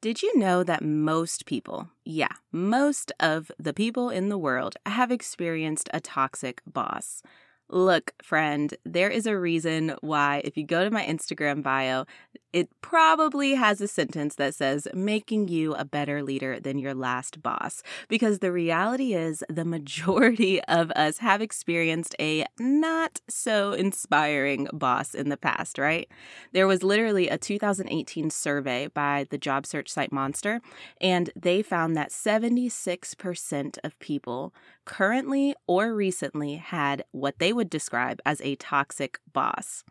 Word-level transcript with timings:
Did 0.00 0.22
you 0.22 0.38
know 0.38 0.62
that 0.62 0.84
most 0.84 1.44
people, 1.44 1.90
yeah, 2.04 2.34
most 2.52 3.10
of 3.18 3.50
the 3.58 3.74
people 3.74 4.10
in 4.10 4.28
the 4.28 4.38
world 4.38 4.76
have 4.86 5.10
experienced 5.10 5.88
a 5.92 6.00
toxic 6.00 6.62
boss? 6.64 7.20
Look, 7.70 8.12
friend, 8.22 8.74
there 8.84 9.10
is 9.10 9.26
a 9.26 9.38
reason 9.38 9.94
why, 10.00 10.40
if 10.44 10.56
you 10.56 10.64
go 10.64 10.84
to 10.84 10.90
my 10.90 11.04
Instagram 11.04 11.62
bio, 11.62 12.06
it 12.50 12.70
probably 12.80 13.56
has 13.56 13.82
a 13.82 13.88
sentence 13.88 14.36
that 14.36 14.54
says, 14.54 14.88
making 14.94 15.48
you 15.48 15.74
a 15.74 15.84
better 15.84 16.22
leader 16.22 16.58
than 16.58 16.78
your 16.78 16.94
last 16.94 17.42
boss. 17.42 17.82
Because 18.08 18.38
the 18.38 18.50
reality 18.50 19.12
is, 19.12 19.44
the 19.50 19.66
majority 19.66 20.62
of 20.64 20.90
us 20.92 21.18
have 21.18 21.42
experienced 21.42 22.16
a 22.18 22.46
not 22.58 23.20
so 23.28 23.72
inspiring 23.72 24.66
boss 24.72 25.14
in 25.14 25.28
the 25.28 25.36
past, 25.36 25.76
right? 25.76 26.08
There 26.52 26.66
was 26.66 26.82
literally 26.82 27.28
a 27.28 27.36
2018 27.36 28.30
survey 28.30 28.86
by 28.86 29.26
the 29.28 29.38
job 29.38 29.66
search 29.66 29.90
site 29.90 30.10
Monster, 30.10 30.62
and 31.02 31.30
they 31.36 31.60
found 31.60 31.96
that 31.96 32.10
76% 32.10 33.78
of 33.84 33.98
people 33.98 34.54
currently 34.86 35.54
or 35.66 35.94
recently 35.94 36.54
had 36.54 37.04
what 37.12 37.38
they 37.38 37.52
would 37.58 37.68
describe 37.68 38.20
as 38.24 38.40
a 38.40 38.54
toxic 38.54 39.18
boss. 39.32 39.84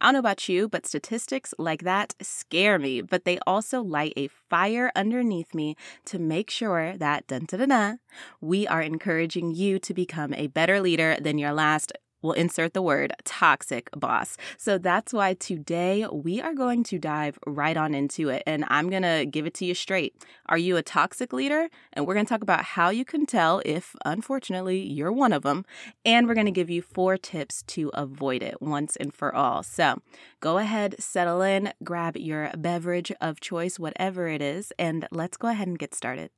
I 0.00 0.06
don't 0.06 0.14
know 0.14 0.20
about 0.20 0.48
you, 0.48 0.66
but 0.66 0.86
statistics 0.86 1.52
like 1.58 1.82
that 1.82 2.14
scare 2.22 2.78
me, 2.78 3.02
but 3.02 3.26
they 3.26 3.38
also 3.46 3.82
light 3.82 4.14
a 4.16 4.28
fire 4.28 4.90
underneath 4.96 5.54
me 5.54 5.76
to 6.06 6.18
make 6.18 6.48
sure 6.48 6.96
that 6.96 7.26
dun, 7.26 7.98
we 8.40 8.66
are 8.66 8.80
encouraging 8.80 9.54
you 9.54 9.78
to 9.80 9.92
become 9.92 10.32
a 10.32 10.46
better 10.46 10.80
leader 10.80 11.18
than 11.20 11.36
your 11.36 11.52
last 11.52 11.92
we'll 12.22 12.32
insert 12.32 12.74
the 12.74 12.82
word 12.82 13.12
toxic 13.24 13.90
boss. 13.96 14.36
So 14.56 14.78
that's 14.78 15.12
why 15.12 15.34
today 15.34 16.06
we 16.12 16.40
are 16.40 16.54
going 16.54 16.84
to 16.84 16.98
dive 16.98 17.38
right 17.46 17.76
on 17.76 17.94
into 17.94 18.28
it. 18.28 18.42
And 18.46 18.64
I'm 18.68 18.90
going 18.90 19.02
to 19.02 19.26
give 19.26 19.46
it 19.46 19.54
to 19.54 19.64
you 19.64 19.74
straight. 19.74 20.14
Are 20.46 20.58
you 20.58 20.76
a 20.76 20.82
toxic 20.82 21.32
leader? 21.32 21.68
And 21.92 22.06
we're 22.06 22.14
going 22.14 22.26
to 22.26 22.30
talk 22.30 22.42
about 22.42 22.64
how 22.64 22.90
you 22.90 23.04
can 23.04 23.26
tell 23.26 23.62
if, 23.64 23.94
unfortunately, 24.04 24.80
you're 24.80 25.12
one 25.12 25.32
of 25.32 25.42
them. 25.42 25.64
And 26.04 26.26
we're 26.26 26.34
going 26.34 26.46
to 26.46 26.52
give 26.52 26.70
you 26.70 26.82
four 26.82 27.16
tips 27.16 27.62
to 27.68 27.90
avoid 27.94 28.42
it 28.42 28.60
once 28.60 28.96
and 28.96 29.12
for 29.12 29.34
all. 29.34 29.62
So 29.62 30.00
go 30.40 30.58
ahead, 30.58 30.96
settle 30.98 31.42
in, 31.42 31.72
grab 31.84 32.16
your 32.16 32.50
beverage 32.56 33.12
of 33.20 33.40
choice, 33.40 33.78
whatever 33.78 34.28
it 34.28 34.42
is, 34.42 34.72
and 34.78 35.06
let's 35.10 35.36
go 35.36 35.48
ahead 35.48 35.68
and 35.68 35.78
get 35.78 35.94
started. 35.94 36.30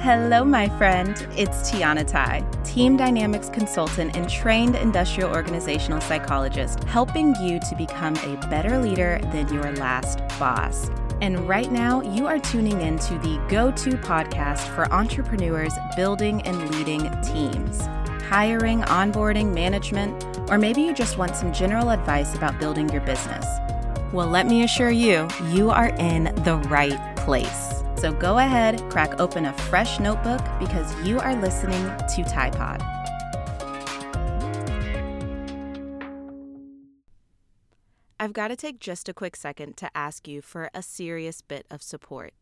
Hello, 0.00 0.44
my 0.44 0.68
friend. 0.76 1.26
It's 1.36 1.68
Tiana 1.68 2.06
Tai, 2.06 2.44
Team 2.62 2.96
Dynamics 2.96 3.48
Consultant 3.48 4.14
and 4.14 4.28
trained 4.28 4.76
industrial 4.76 5.34
organizational 5.34 6.00
psychologist, 6.00 6.84
helping 6.84 7.34
you 7.36 7.58
to 7.60 7.74
become 7.76 8.14
a 8.18 8.36
better 8.48 8.78
leader 8.78 9.18
than 9.32 9.52
your 9.52 9.72
last 9.72 10.18
boss. 10.38 10.90
And 11.22 11.48
right 11.48 11.72
now, 11.72 12.02
you 12.02 12.26
are 12.26 12.38
tuning 12.38 12.82
in 12.82 12.98
to 13.00 13.14
the 13.18 13.42
go 13.48 13.72
to 13.72 13.90
podcast 13.96 14.68
for 14.74 14.92
entrepreneurs 14.92 15.72
building 15.96 16.42
and 16.42 16.70
leading 16.76 17.10
teams, 17.22 17.80
hiring, 18.28 18.82
onboarding, 18.82 19.52
management, 19.52 20.24
or 20.50 20.58
maybe 20.58 20.82
you 20.82 20.94
just 20.94 21.16
want 21.16 21.34
some 21.34 21.52
general 21.52 21.90
advice 21.90 22.34
about 22.34 22.60
building 22.60 22.88
your 22.90 23.00
business. 23.00 23.44
Well, 24.12 24.28
let 24.28 24.46
me 24.46 24.62
assure 24.62 24.90
you, 24.90 25.26
you 25.48 25.70
are 25.70 25.88
in 25.98 26.24
the 26.44 26.62
right 26.68 27.16
place. 27.16 27.75
So 27.98 28.12
go 28.12 28.38
ahead, 28.38 28.80
crack 28.90 29.20
open 29.20 29.46
a 29.46 29.52
fresh 29.52 29.98
notebook 29.98 30.40
because 30.58 30.94
you 31.06 31.18
are 31.18 31.34
listening 31.34 31.84
to 32.14 32.24
Tide 32.24 32.52
Pod. 32.52 32.82
I've 38.18 38.32
got 38.32 38.48
to 38.48 38.56
take 38.56 38.80
just 38.80 39.08
a 39.08 39.14
quick 39.14 39.36
second 39.36 39.76
to 39.76 39.90
ask 39.96 40.26
you 40.26 40.42
for 40.42 40.70
a 40.74 40.82
serious 40.82 41.40
bit 41.42 41.66
of 41.70 41.82
support. 41.82 42.32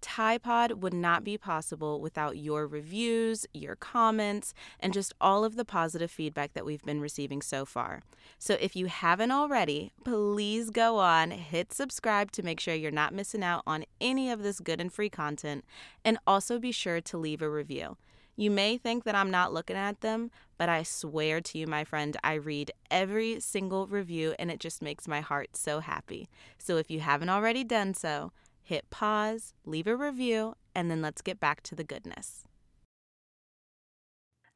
Tide 0.00 0.42
Pod 0.42 0.82
would 0.82 0.94
not 0.94 1.24
be 1.24 1.36
possible 1.36 2.00
without 2.00 2.36
your 2.36 2.66
reviews, 2.66 3.46
your 3.52 3.76
comments, 3.76 4.54
and 4.80 4.92
just 4.92 5.12
all 5.20 5.44
of 5.44 5.56
the 5.56 5.64
positive 5.64 6.10
feedback 6.10 6.54
that 6.54 6.64
we've 6.64 6.84
been 6.84 7.00
receiving 7.00 7.42
so 7.42 7.64
far. 7.64 8.02
So 8.38 8.56
if 8.60 8.76
you 8.76 8.86
haven't 8.86 9.32
already, 9.32 9.92
please 10.04 10.70
go 10.70 10.98
on, 10.98 11.30
hit 11.30 11.72
subscribe 11.72 12.32
to 12.32 12.42
make 12.42 12.60
sure 12.60 12.74
you're 12.74 12.90
not 12.90 13.14
missing 13.14 13.42
out 13.42 13.62
on 13.66 13.84
any 14.00 14.30
of 14.30 14.42
this 14.42 14.60
good 14.60 14.80
and 14.80 14.92
free 14.92 15.10
content, 15.10 15.64
and 16.04 16.18
also 16.26 16.58
be 16.58 16.72
sure 16.72 17.00
to 17.00 17.18
leave 17.18 17.42
a 17.42 17.50
review. 17.50 17.96
You 18.38 18.52
may 18.52 18.78
think 18.78 19.02
that 19.02 19.16
I'm 19.16 19.32
not 19.32 19.52
looking 19.52 19.74
at 19.74 20.00
them, 20.00 20.30
but 20.58 20.68
I 20.68 20.84
swear 20.84 21.40
to 21.40 21.58
you, 21.58 21.66
my 21.66 21.82
friend, 21.82 22.16
I 22.22 22.34
read 22.34 22.70
every 22.88 23.40
single 23.40 23.88
review 23.88 24.36
and 24.38 24.48
it 24.48 24.60
just 24.60 24.80
makes 24.80 25.08
my 25.08 25.20
heart 25.20 25.56
so 25.56 25.80
happy. 25.80 26.28
So 26.56 26.76
if 26.76 26.88
you 26.88 27.00
haven't 27.00 27.30
already 27.30 27.64
done 27.64 27.94
so, 27.94 28.30
hit 28.68 28.90
pause, 28.90 29.54
leave 29.64 29.86
a 29.86 29.96
review, 29.96 30.54
and 30.74 30.90
then 30.90 31.00
let's 31.00 31.22
get 31.22 31.40
back 31.40 31.62
to 31.62 31.74
the 31.74 31.82
goodness. 31.82 32.44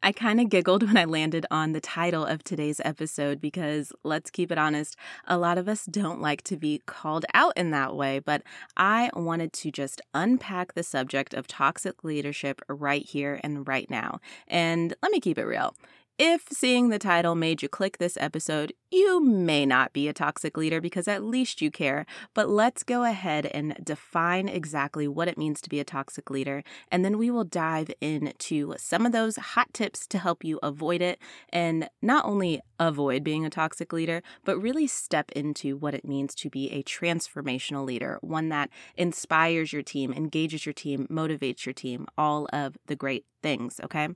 I 0.03 0.12
kind 0.12 0.39
of 0.39 0.50
giggled 0.50 0.83
when 0.87 0.99
I 0.99 1.06
landed 1.06 1.47
on 1.50 1.73
the 1.73 1.81
title 1.81 2.27
of 2.27 2.45
today's 2.45 2.78
episode 2.84 3.41
because, 3.41 3.91
let's 4.05 4.31
keep 4.31 4.53
it 4.53 4.59
honest, 4.59 4.97
a 5.27 5.39
lot 5.39 5.56
of 5.56 5.67
us 5.67 5.87
don't 5.87 6.21
like 6.21 6.43
to 6.43 6.59
be 6.59 6.83
called 6.84 7.25
out 7.33 7.55
in 7.56 7.71
that 7.71 7.97
way. 7.97 8.19
But 8.19 8.43
I 8.77 9.11
wanted 9.15 9.55
to 9.55 9.71
just 9.71 10.03
unpack 10.12 10.75
the 10.75 10.83
subject 10.83 11.33
of 11.33 11.47
toxic 11.47 12.05
leadership 12.05 12.61
right 12.69 13.06
here 13.06 13.41
and 13.43 13.67
right 13.67 13.89
now. 13.89 14.21
And 14.47 14.93
let 15.03 15.11
me 15.11 15.21
keep 15.21 15.39
it 15.39 15.44
real. 15.47 15.75
If 16.25 16.47
seeing 16.53 16.91
the 16.91 17.00
title 17.00 17.34
made 17.34 17.62
you 17.62 17.69
click 17.69 17.99
this 17.99 18.16
episode, 18.21 18.72
you 18.93 19.21
may 19.25 19.66
not 19.66 19.93
be 19.93 20.06
a 20.06 20.12
toxic 20.12 20.56
leader 20.56 20.81
because 20.81 21.09
at 21.09 21.25
least 21.25 21.60
you 21.60 21.69
care. 21.69 22.06
But 22.33 22.49
let's 22.49 22.84
go 22.84 23.03
ahead 23.03 23.47
and 23.47 23.77
define 23.83 24.49
exactly 24.49 25.09
what 25.09 25.27
it 25.27 25.37
means 25.37 25.61
to 25.62 25.69
be 25.69 25.81
a 25.81 25.84
toxic 25.84 26.31
leader. 26.31 26.62
And 26.93 27.05
then 27.05 27.19
we 27.19 27.28
will 27.28 27.43
dive 27.43 27.91
into 28.00 28.72
some 28.78 29.05
of 29.05 29.11
those 29.11 29.34
hot 29.34 29.75
tips 29.75 30.06
to 30.06 30.19
help 30.19 30.44
you 30.44 30.61
avoid 30.62 31.03
it 31.03 31.21
and 31.49 31.91
not 32.00 32.25
only 32.25 32.61
avoid 32.78 33.25
being 33.25 33.44
a 33.44 33.50
toxic 33.50 33.93
leader, 33.93 34.22
but 34.44 34.62
really 34.62 34.87
step 34.87 35.32
into 35.32 35.77
what 35.77 35.93
it 35.93 36.05
means 36.05 36.37
to 36.37 36.49
be 36.49 36.71
a 36.71 36.84
transformational 36.84 37.84
leader, 37.84 38.19
one 38.21 38.49
that 38.49 38.71
inspires 38.97 39.72
your 39.72 39.82
team, 39.82 40.12
engages 40.12 40.66
your 40.66 40.72
team, 40.72 41.09
motivates 41.11 41.66
your 41.66 41.72
team, 41.72 42.06
all 42.16 42.49
of 42.53 42.77
the 42.87 42.94
great 42.94 43.27
things, 43.43 43.81
okay? 43.82 44.11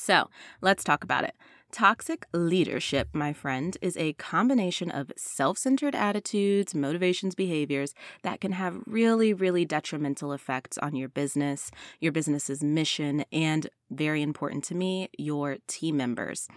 So 0.00 0.30
let's 0.62 0.82
talk 0.82 1.04
about 1.04 1.24
it. 1.24 1.34
Toxic 1.72 2.24
leadership, 2.32 3.10
my 3.12 3.34
friend, 3.34 3.76
is 3.82 3.98
a 3.98 4.14
combination 4.14 4.90
of 4.90 5.12
self 5.14 5.58
centered 5.58 5.94
attitudes, 5.94 6.74
motivations, 6.74 7.34
behaviors 7.34 7.94
that 8.22 8.40
can 8.40 8.52
have 8.52 8.80
really, 8.86 9.34
really 9.34 9.66
detrimental 9.66 10.32
effects 10.32 10.78
on 10.78 10.96
your 10.96 11.10
business, 11.10 11.70
your 12.00 12.12
business's 12.12 12.64
mission, 12.64 13.26
and 13.30 13.68
very 13.90 14.22
important 14.22 14.64
to 14.64 14.74
me, 14.74 15.10
your 15.18 15.58
team 15.66 15.98
members 15.98 16.48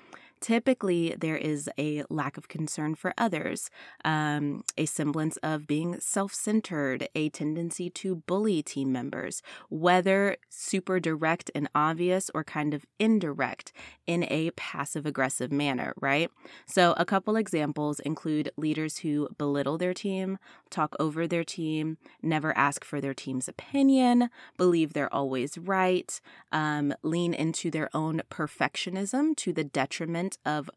typically 0.43 1.15
there 1.17 1.37
is 1.37 1.69
a 1.79 2.03
lack 2.09 2.37
of 2.37 2.49
concern 2.49 2.93
for 2.93 3.13
others, 3.17 3.69
um, 4.03 4.61
a 4.77 4.85
semblance 4.85 5.37
of 5.37 5.65
being 5.65 5.97
self 6.01 6.33
centered, 6.33 7.07
a 7.15 7.29
tendency 7.29 7.89
to 7.89 8.17
bully 8.27 8.61
team 8.61 8.91
members, 8.91 9.41
whether 9.69 10.35
super 10.49 10.99
direct 10.99 11.49
and 11.55 11.69
obvious 11.73 12.29
or 12.35 12.43
kind 12.43 12.73
of 12.73 12.85
indirect 12.99 13.71
in 14.05 14.25
a 14.29 14.51
passive 14.51 15.05
aggressive 15.05 15.49
manner, 15.49 15.93
right? 16.01 16.29
So, 16.65 16.93
a 16.97 17.05
couple 17.05 17.37
examples 17.37 18.01
include 18.01 18.51
leaders 18.57 18.97
who 18.97 19.29
belittle 19.37 19.77
their 19.77 19.93
team, 19.93 20.37
talk 20.69 20.93
over 20.99 21.25
their 21.25 21.45
team, 21.45 21.97
never 22.21 22.55
ask 22.57 22.83
for 22.83 22.99
their 22.99 23.13
team's 23.13 23.47
opinion, 23.47 24.29
believe 24.57 24.91
they're 24.91 25.13
always 25.13 25.57
right, 25.57 26.19
um, 26.51 26.93
lean 27.01 27.33
into 27.33 27.71
their 27.71 27.89
own 27.93 28.21
perfectionism 28.29 29.37
to 29.37 29.53
the 29.53 29.63
detriment 29.63 30.32
of 30.45 30.69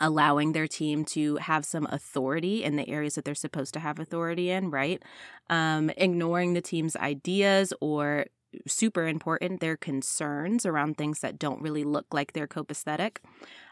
allowing 0.00 0.52
their 0.52 0.66
team 0.66 1.04
to 1.04 1.36
have 1.36 1.64
some 1.64 1.86
authority 1.90 2.64
in 2.64 2.76
the 2.76 2.88
areas 2.88 3.14
that 3.14 3.24
they're 3.24 3.34
supposed 3.34 3.74
to 3.74 3.80
have 3.80 3.98
authority 3.98 4.50
in, 4.50 4.70
right? 4.70 5.02
Um, 5.50 5.90
ignoring 5.96 6.54
the 6.54 6.62
team's 6.62 6.96
ideas 6.96 7.72
or 7.80 8.26
super 8.66 9.06
important, 9.06 9.60
their 9.60 9.76
concerns 9.76 10.64
around 10.66 10.96
things 10.96 11.20
that 11.20 11.38
don't 11.38 11.62
really 11.62 11.84
look 11.84 12.06
like 12.12 12.32
they're 12.32 12.48
copacetic 12.48 13.18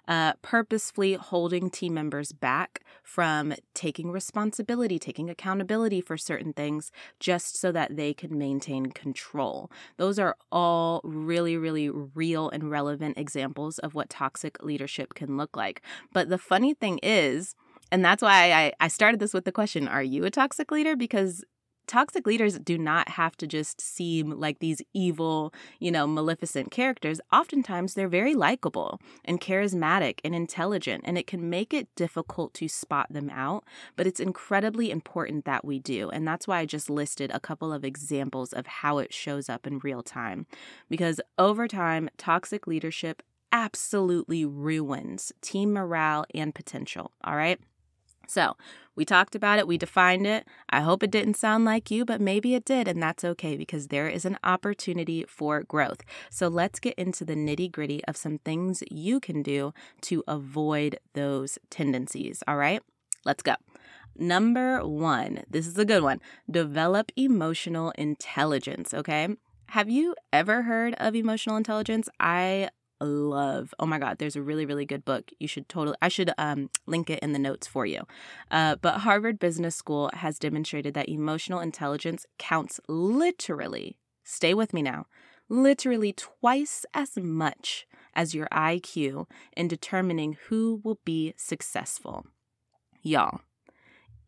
uh, 0.08 0.32
purposefully 0.43 1.14
holding 1.14 1.70
team 1.70 1.94
members 1.94 2.32
back 2.32 2.82
from 3.02 3.55
taking 3.75 4.10
responsibility, 4.10 4.99
taking 4.99 5.31
accountability 5.31 6.00
for 6.00 6.16
certain 6.16 6.52
things, 6.52 6.90
just 7.20 7.56
so 7.56 7.70
that 7.70 7.96
they 7.96 8.14
can 8.14 8.37
maintain 8.37 8.87
control. 8.87 9.70
Those 9.99 10.19
are 10.19 10.37
all 10.50 11.02
really, 11.05 11.56
really 11.56 11.90
real 11.90 12.49
and 12.49 12.70
relevant 12.70 13.19
examples 13.19 13.78
of 13.78 13.94
what 13.94 14.08
toxic 14.08 14.62
leadership 14.62 15.14
can 15.14 15.37
look 15.37 15.56
like. 15.56 15.82
But 16.12 16.31
the 16.31 16.38
funny 16.38 16.75
thing 16.75 16.99
is, 17.02 17.55
and 17.93 18.05
that's 18.05 18.22
why 18.22 18.52
I, 18.52 18.72
I 18.81 18.88
started 18.88 19.20
this 19.20 19.34
with 19.34 19.44
the 19.44 19.52
question 19.52 19.87
Are 19.88 20.02
you 20.02 20.25
a 20.25 20.31
toxic 20.31 20.70
leader? 20.72 20.96
Because 20.96 21.44
toxic 21.88 22.26
leaders 22.26 22.58
do 22.58 22.79
not 22.79 23.08
have 23.11 23.37
to 23.38 23.46
just 23.46 23.81
seem 23.81 24.31
like 24.31 24.61
these 24.61 24.81
evil, 24.94 25.52
you 25.81 25.90
know, 25.90 26.06
maleficent 26.06 26.70
characters. 26.70 27.20
Oftentimes, 27.32 27.94
they're 27.94 28.08
very 28.08 28.35
likable 28.35 29.00
and 29.25 29.40
charismatic 29.40 30.20
and 30.23 30.35
intelligent, 30.35 31.02
and 31.05 31.19
it 31.19 31.26
can 31.26 31.50
make 31.50 31.75
it 31.75 31.88
difficult 31.96 32.55
to 32.55 32.69
spot 32.69 33.06
them 33.11 33.31
out, 33.31 33.64
but 33.96 34.06
it's 34.06 34.20
incredibly 34.20 34.90
important 34.90 35.44
that 35.44 35.64
we 35.64 35.79
do. 35.81 36.11
And 36.11 36.29
that's 36.29 36.46
why 36.46 36.58
I 36.61 36.67
just 36.67 36.88
listed 36.88 37.31
a 37.32 37.40
couple 37.40 37.73
of 37.73 37.85
examples 37.85 38.52
of 38.52 38.67
how 38.67 38.99
it 38.99 39.12
shows 39.12 39.49
up 39.49 39.67
in 39.67 39.81
real 39.81 40.02
time. 40.02 40.46
Because 40.88 41.20
over 41.38 41.67
time, 41.67 42.08
toxic 42.19 42.67
leadership 42.67 43.23
absolutely 43.50 44.44
ruins 44.44 45.32
team 45.41 45.73
morale 45.73 46.25
and 46.34 46.55
potential. 46.55 47.12
All 47.25 47.37
right. 47.37 47.58
So, 48.29 48.57
we 48.95 49.05
talked 49.05 49.35
about 49.35 49.59
it, 49.59 49.67
we 49.67 49.79
defined 49.79 50.27
it. 50.27 50.47
I 50.71 50.81
hope 50.81 51.03
it 51.03 51.11
didn't 51.11 51.35
sound 51.35 51.65
like 51.65 51.91
you, 51.91 52.05
but 52.05 52.21
maybe 52.21 52.55
it 52.55 52.65
did, 52.65 52.87
and 52.89 53.03
that's 53.03 53.25
okay 53.25 53.57
because 53.57 53.89
there 53.89 54.09
is 54.09 54.25
an 54.25 54.39
opportunity 54.45 55.25
for 55.29 55.63
growth. 55.63 56.01
So, 56.31 56.49
let's 56.49 56.79
get 56.79 56.95
into 56.95 57.25
the 57.25 57.35
nitty 57.35 57.73
gritty 57.73 58.05
of 58.05 58.17
some 58.17 58.39
things 58.39 58.83
you 58.91 59.19
can 59.19 59.43
do 59.43 59.73
to 60.03 60.23
avoid 60.29 60.99
those 61.15 61.59
tendencies. 61.71 62.43
All 62.47 62.57
right, 62.57 62.83
let's 63.25 63.43
go. 63.43 63.55
Number 64.17 64.85
one, 64.85 65.45
this 65.49 65.67
is 65.67 65.79
a 65.79 65.85
good 65.85 66.03
one 66.03 66.21
develop 66.51 67.13
emotional 67.17 67.93
intelligence. 67.93 68.93
Okay. 68.93 69.29
Have 69.73 69.91
you 69.91 70.17
ever 70.33 70.63
heard 70.63 70.95
of 70.95 71.15
emotional 71.15 71.57
intelligence? 71.57 72.09
I 72.19 72.71
love. 73.05 73.75
Oh 73.79 73.87
my 73.87 73.99
God, 73.99 74.19
there's 74.19 74.37
a 74.37 74.43
really, 74.43 74.67
really 74.67 74.85
good 74.85 75.05
book. 75.05 75.31
You 75.39 75.49
should 75.49 75.69
totally, 75.69 75.97
I 76.03 76.09
should 76.09 76.33
um, 76.39 76.71
link 76.87 77.11
it 77.11 77.21
in 77.21 77.33
the 77.33 77.39
notes 77.39 77.67
for 77.67 77.87
you. 77.87 78.06
Uh, 78.50 78.77
but 78.77 79.00
Harvard 79.00 79.39
Business 79.39 79.77
School 79.77 80.11
has 80.15 80.39
demonstrated 80.39 80.95
that 80.95 81.09
emotional 81.09 81.61
intelligence 81.61 82.27
counts 82.39 82.81
literally, 82.89 83.99
stay 84.25 84.55
with 84.55 84.73
me 84.73 84.83
now, 84.83 85.06
literally 85.49 86.12
twice 86.12 86.85
as 86.95 87.17
much 87.17 87.87
as 88.15 88.35
your 88.35 88.49
IQ 88.49 89.27
in 89.56 89.69
determining 89.69 90.37
who 90.49 90.81
will 90.83 90.99
be 91.05 91.35
successful. 91.37 92.27
Y'all, 93.03 93.41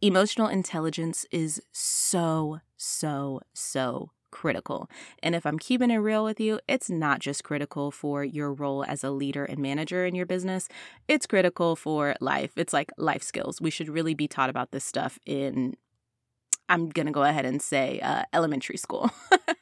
emotional 0.00 0.46
intelligence 0.46 1.26
is 1.30 1.60
so, 1.72 2.60
so, 2.76 3.40
so 3.52 4.10
critical. 4.30 4.88
And 5.22 5.34
if 5.34 5.46
I'm 5.46 5.58
keeping 5.58 5.90
it 5.90 5.96
real 5.96 6.24
with 6.24 6.40
you, 6.40 6.60
it's 6.68 6.90
not 6.90 7.20
just 7.20 7.44
critical 7.44 7.90
for 7.90 8.24
your 8.24 8.52
role 8.52 8.84
as 8.84 9.04
a 9.04 9.10
leader 9.10 9.44
and 9.44 9.58
manager 9.58 10.04
in 10.04 10.14
your 10.14 10.26
business, 10.26 10.68
it's 11.08 11.26
critical 11.26 11.76
for 11.76 12.14
life. 12.20 12.52
It's 12.56 12.72
like 12.72 12.90
life 12.96 13.22
skills. 13.22 13.60
We 13.60 13.70
should 13.70 13.88
really 13.88 14.14
be 14.14 14.28
taught 14.28 14.50
about 14.50 14.70
this 14.70 14.84
stuff 14.84 15.18
in 15.26 15.76
I'm 16.68 16.88
gonna 16.88 17.10
go 17.10 17.24
ahead 17.24 17.44
and 17.44 17.60
say 17.60 17.98
uh, 18.00 18.22
elementary 18.32 18.76
school, 18.76 19.10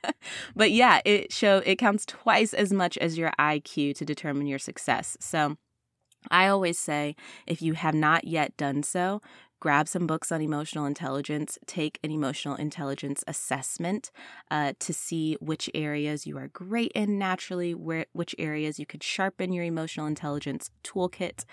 but 0.54 0.70
yeah, 0.70 1.00
it 1.06 1.32
show 1.32 1.62
it 1.64 1.76
counts 1.76 2.04
twice 2.04 2.52
as 2.52 2.70
much 2.70 2.98
as 2.98 3.16
your 3.16 3.32
IQ 3.40 3.94
to 3.96 4.04
determine 4.04 4.46
your 4.46 4.58
success. 4.58 5.16
So, 5.18 5.56
I 6.30 6.48
always 6.48 6.78
say 6.78 7.16
if 7.46 7.62
you 7.62 7.72
have 7.72 7.94
not 7.94 8.26
yet 8.26 8.58
done 8.58 8.82
so, 8.82 9.22
grab 9.60 9.88
some 9.88 10.06
books 10.06 10.30
on 10.30 10.40
emotional 10.40 10.86
intelligence, 10.86 11.58
take 11.66 11.98
an 12.02 12.10
emotional 12.10 12.54
intelligence 12.56 13.24
assessment 13.26 14.10
uh, 14.50 14.72
to 14.78 14.92
see 14.92 15.36
which 15.40 15.68
areas 15.74 16.26
you 16.26 16.36
are 16.38 16.48
great 16.48 16.92
in 16.94 17.18
naturally, 17.18 17.74
where 17.74 18.06
which 18.12 18.34
areas 18.38 18.78
you 18.78 18.86
could 18.86 19.02
sharpen 19.02 19.52
your 19.52 19.64
emotional 19.64 20.06
intelligence 20.06 20.70
toolkit. 20.84 21.44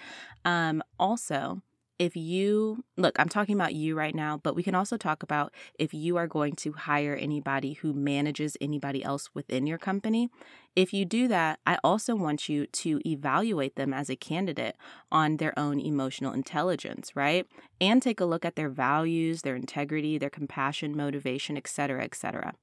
Um, 0.44 0.84
also, 1.00 1.62
if 1.98 2.16
you 2.16 2.84
look, 2.98 3.20
I'm 3.20 3.30
talking 3.30 3.56
about 3.56 3.74
you 3.74 3.96
right 3.96 4.14
now, 4.14 4.40
but 4.44 4.56
we 4.56 4.64
can 4.64 4.76
also 4.76 4.98
talk 4.98 5.24
about 5.24 5.54
if 5.80 5.94
you 5.94 6.18
are 6.18 6.28
going 6.28 6.56
to 6.58 6.74
hire 6.74 7.16
anybody 7.16 7.74
who 7.74 7.94
manages 7.94 8.58
anybody 8.60 9.04
else 9.04 9.30
within 9.34 9.66
your 9.66 9.78
company. 9.78 10.30
If 10.76 10.94
you 10.94 11.06
do 11.06 11.28
that, 11.30 11.60
I 11.66 11.78
also 11.84 12.16
want 12.16 12.50
you 12.50 12.68
to 12.68 13.00
evaluate 13.08 13.76
them 13.76 13.94
as 13.94 14.10
a 14.10 14.18
candidate 14.18 14.76
on 15.12 15.38
their 15.38 15.58
own 15.58 15.80
emotional 15.80 16.34
intelligence, 16.34 17.16
right? 17.16 17.48
And 17.80 18.02
take 18.02 18.20
a 18.20 18.26
look 18.26 18.44
at 18.44 18.56
their 18.56 18.70
values, 18.70 19.44
their 19.44 19.56
integrity, 19.56 20.18
their 20.18 20.30
compassion, 20.30 20.98
motivation, 20.98 21.56
etc., 21.56 22.04
etc. 22.04 22.56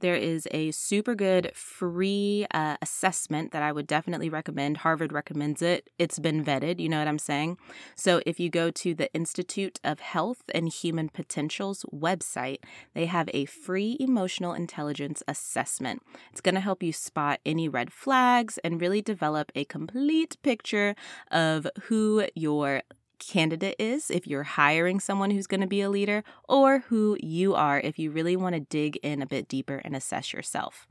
There 0.00 0.14
is 0.14 0.46
a 0.52 0.70
super 0.70 1.14
good 1.14 1.50
free 1.54 2.46
uh, 2.52 2.76
assessment 2.80 3.52
that 3.52 3.62
I 3.62 3.72
would 3.72 3.86
definitely 3.86 4.28
recommend. 4.28 4.78
Harvard 4.78 5.12
recommends 5.12 5.62
it. 5.62 5.90
It's 5.98 6.18
been 6.18 6.44
vetted, 6.44 6.78
you 6.80 6.88
know 6.88 6.98
what 6.98 7.08
I'm 7.08 7.18
saying? 7.18 7.58
So 7.96 8.20
if 8.24 8.38
you 8.38 8.48
go 8.50 8.70
to 8.70 8.94
the 8.94 9.12
Institute 9.12 9.80
of 9.82 10.00
Health 10.00 10.42
and 10.54 10.68
Human 10.68 11.08
Potentials 11.08 11.84
website, 11.92 12.58
they 12.94 13.06
have 13.06 13.28
a 13.32 13.44
free 13.46 13.96
emotional 13.98 14.52
intelligence 14.52 15.22
assessment. 15.26 16.02
It's 16.30 16.40
going 16.40 16.54
to 16.54 16.60
help 16.60 16.82
you 16.82 16.92
spot 16.92 17.40
any 17.44 17.68
red 17.68 17.92
flags 17.92 18.58
and 18.58 18.80
really 18.80 19.02
develop 19.02 19.50
a 19.54 19.64
complete 19.64 20.36
picture 20.42 20.94
of 21.30 21.66
who 21.84 22.26
your 22.34 22.82
candidate 23.18 23.76
is 23.78 24.10
if 24.10 24.26
you're 24.26 24.42
hiring 24.42 25.00
someone 25.00 25.30
who's 25.30 25.46
going 25.46 25.60
to 25.60 25.66
be 25.66 25.80
a 25.80 25.90
leader, 25.90 26.24
or 26.48 26.80
who 26.88 27.16
you 27.20 27.54
are 27.54 27.80
if 27.80 27.98
you 27.98 28.10
really 28.10 28.36
want 28.36 28.54
to 28.54 28.60
dig 28.60 28.96
in 29.02 29.22
a 29.22 29.26
bit 29.26 29.48
deeper 29.48 29.80
and 29.84 29.94
assess 29.94 30.32
yourself. 30.32 30.86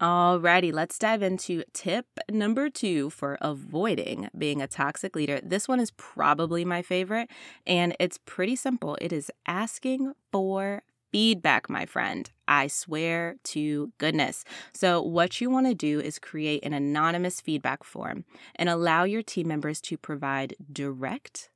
Alrighty, 0.00 0.72
let's 0.72 0.98
dive 0.98 1.22
into 1.22 1.62
tip 1.74 2.06
number 2.30 2.70
two 2.70 3.10
for 3.10 3.36
avoiding 3.42 4.30
being 4.36 4.62
a 4.62 4.66
toxic 4.66 5.14
leader. 5.14 5.40
This 5.42 5.68
one 5.68 5.78
is 5.78 5.90
probably 5.90 6.64
my 6.64 6.80
favorite, 6.80 7.28
and 7.66 7.94
it's 8.00 8.18
pretty 8.24 8.56
simple. 8.56 8.96
It 9.02 9.12
is 9.12 9.30
asking 9.46 10.14
for 10.32 10.82
feedback, 11.12 11.68
my 11.68 11.86
friend. 11.86 12.30
I 12.46 12.66
swear 12.66 13.36
to 13.44 13.92
goodness. 13.98 14.44
So, 14.74 15.00
what 15.00 15.40
you 15.40 15.50
want 15.50 15.66
to 15.66 15.74
do 15.74 16.00
is 16.00 16.18
create 16.18 16.64
an 16.64 16.72
anonymous 16.72 17.40
feedback 17.40 17.84
form 17.84 18.24
and 18.56 18.68
allow 18.68 19.04
your 19.04 19.22
team 19.22 19.48
members 19.48 19.80
to 19.82 19.96
provide 19.96 20.56
direct, 20.72 21.50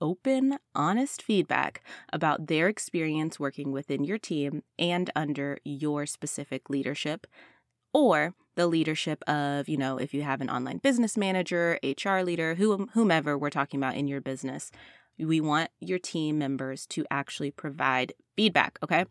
open, 0.00 0.58
honest 0.74 1.22
feedback 1.22 1.82
about 2.12 2.46
their 2.46 2.68
experience 2.68 3.38
working 3.38 3.72
within 3.72 4.04
your 4.04 4.18
team 4.18 4.62
and 4.78 5.10
under 5.14 5.58
your 5.64 6.06
specific 6.06 6.70
leadership 6.70 7.26
or 7.92 8.34
the 8.56 8.66
leadership 8.66 9.22
of, 9.28 9.68
you 9.68 9.76
know, 9.76 9.96
if 9.96 10.12
you 10.12 10.22
have 10.22 10.40
an 10.40 10.50
online 10.50 10.78
business 10.78 11.16
manager, 11.16 11.78
HR 11.82 12.20
leader, 12.20 12.54
whomever 12.54 13.38
we're 13.38 13.50
talking 13.50 13.78
about 13.78 13.96
in 13.96 14.08
your 14.08 14.20
business. 14.20 14.70
We 15.20 15.40
want 15.40 15.70
your 15.80 15.98
team 15.98 16.38
members 16.38 16.86
to 16.88 17.04
actually 17.10 17.50
provide 17.50 18.14
feedback, 18.36 18.78
okay? 18.82 19.04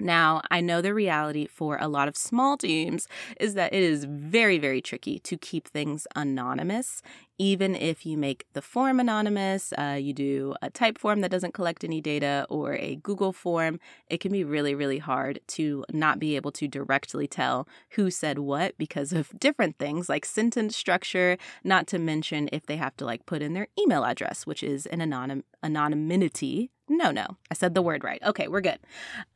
Now, 0.00 0.42
I 0.50 0.60
know 0.60 0.80
the 0.80 0.92
reality 0.92 1.46
for 1.46 1.78
a 1.80 1.88
lot 1.88 2.08
of 2.08 2.16
small 2.16 2.56
teams 2.56 3.06
is 3.38 3.54
that 3.54 3.72
it 3.72 3.82
is 3.82 4.04
very, 4.04 4.58
very 4.58 4.80
tricky 4.80 5.20
to 5.20 5.36
keep 5.36 5.68
things 5.68 6.06
anonymous 6.16 7.00
even 7.38 7.74
if 7.74 8.06
you 8.06 8.16
make 8.16 8.46
the 8.52 8.62
form 8.62 9.00
anonymous, 9.00 9.72
uh, 9.76 9.98
you 10.00 10.12
do 10.12 10.54
a 10.62 10.70
Typeform 10.70 11.20
that 11.22 11.30
doesn't 11.30 11.54
collect 11.54 11.82
any 11.82 12.00
data 12.00 12.46
or 12.48 12.74
a 12.74 12.96
Google 12.96 13.32
form, 13.32 13.80
it 14.08 14.20
can 14.20 14.30
be 14.30 14.44
really, 14.44 14.74
really 14.74 14.98
hard 14.98 15.40
to 15.48 15.84
not 15.92 16.18
be 16.18 16.36
able 16.36 16.52
to 16.52 16.68
directly 16.68 17.26
tell 17.26 17.66
who 17.90 18.10
said 18.10 18.38
what 18.38 18.78
because 18.78 19.12
of 19.12 19.32
different 19.38 19.78
things 19.78 20.08
like 20.08 20.24
sentence 20.24 20.76
structure, 20.76 21.36
not 21.64 21.86
to 21.88 21.98
mention 21.98 22.48
if 22.52 22.66
they 22.66 22.76
have 22.76 22.96
to 22.96 23.04
like 23.04 23.26
put 23.26 23.42
in 23.42 23.54
their 23.54 23.68
email 23.78 24.04
address, 24.04 24.46
which 24.46 24.62
is 24.62 24.86
an 24.86 25.00
anonym 25.00 25.42
anonymity 25.62 26.70
no, 26.88 27.10
no, 27.10 27.26
I 27.50 27.54
said 27.54 27.74
the 27.74 27.82
word 27.82 28.04
right. 28.04 28.22
Okay, 28.22 28.46
we're 28.46 28.60
good. 28.60 28.78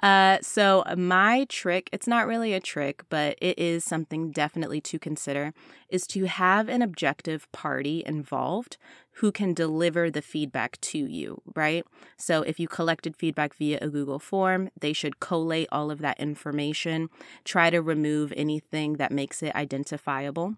Uh, 0.01 0.39
so, 0.43 0.85
my 0.97 1.47
trick, 1.49 1.89
it's 1.93 2.07
not 2.07 2.27
really 2.27 2.53
a 2.53 2.61
trick, 2.61 3.05
but 3.09 3.39
it 3.41 3.59
is 3.59 3.85
something 3.85 4.31
definitely 4.31 4.83
to 4.83 4.99
consider, 4.99 5.55
is 5.89 6.07
to 6.09 6.27
have 6.27 6.69
an 6.69 6.83
objective 6.83 7.51
party 7.53 8.03
involved 8.05 8.77
who 9.13 9.33
can 9.33 9.55
deliver 9.55 10.11
the 10.11 10.23
feedback 10.23 10.79
to 10.83 10.99
you, 10.99 11.41
right? 11.57 11.85
So, 12.19 12.43
if 12.43 12.61
you 12.61 12.69
collected 12.69 13.17
feedback 13.17 13.55
via 13.55 13.79
a 13.81 13.89
Google 13.89 14.19
form, 14.19 14.69
they 14.79 14.93
should 14.93 15.19
collate 15.19 15.69
all 15.73 15.91
of 15.91 16.01
that 16.01 16.21
information, 16.21 17.09
try 17.45 17.71
to 17.71 17.81
remove 17.81 18.33
anything 18.37 18.95
that 18.95 19.11
makes 19.11 19.43
it 19.43 19.55
identifiable 19.55 20.57